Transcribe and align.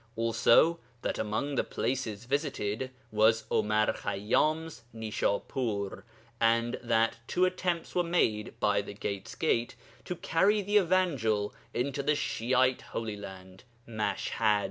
Also 0.15 0.79
that 1.03 1.19
among 1.19 1.53
the 1.53 1.63
places 1.63 2.25
visited 2.25 2.89
was 3.11 3.43
Omar 3.51 3.93
Khayyám's 3.93 4.81
Nishapur, 4.95 6.01
and 6.39 6.79
that 6.81 7.19
two 7.27 7.45
attempts 7.45 7.93
were 7.93 8.01
made 8.01 8.59
by 8.59 8.81
the 8.81 8.95
'Gate's 8.95 9.35
Gate' 9.35 9.75
to 10.05 10.15
carry 10.15 10.63
the 10.63 10.77
Evangel 10.77 11.53
into 11.71 12.01
the 12.01 12.15
Shi'ite 12.15 12.81
Holy 12.97 13.15
Land 13.15 13.63
(Mash 13.85 14.29
had). 14.29 14.59